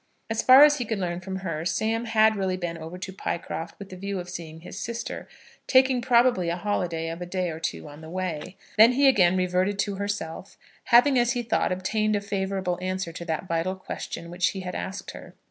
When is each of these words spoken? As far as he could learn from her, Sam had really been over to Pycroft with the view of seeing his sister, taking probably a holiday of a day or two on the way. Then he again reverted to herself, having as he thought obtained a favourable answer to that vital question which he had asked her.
As 0.31 0.41
far 0.41 0.63
as 0.63 0.79
he 0.79 0.85
could 0.85 0.97
learn 0.97 1.19
from 1.19 1.41
her, 1.45 1.63
Sam 1.63 2.05
had 2.05 2.35
really 2.35 2.57
been 2.57 2.75
over 2.75 2.97
to 2.97 3.13
Pycroft 3.13 3.77
with 3.77 3.89
the 3.89 3.95
view 3.95 4.19
of 4.19 4.31
seeing 4.31 4.61
his 4.61 4.79
sister, 4.79 5.27
taking 5.67 6.01
probably 6.01 6.49
a 6.49 6.55
holiday 6.57 7.07
of 7.09 7.21
a 7.21 7.27
day 7.27 7.51
or 7.51 7.59
two 7.59 7.87
on 7.87 8.01
the 8.01 8.09
way. 8.09 8.57
Then 8.79 8.93
he 8.93 9.07
again 9.07 9.37
reverted 9.37 9.77
to 9.77 9.97
herself, 9.97 10.57
having 10.85 11.19
as 11.19 11.33
he 11.33 11.43
thought 11.43 11.71
obtained 11.71 12.15
a 12.15 12.21
favourable 12.21 12.79
answer 12.81 13.11
to 13.13 13.25
that 13.25 13.47
vital 13.47 13.75
question 13.75 14.31
which 14.31 14.47
he 14.47 14.61
had 14.61 14.73
asked 14.73 15.11
her. 15.11 15.35